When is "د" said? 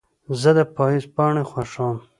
0.57-0.59